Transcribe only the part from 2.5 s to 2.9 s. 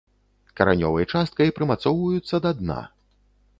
дна.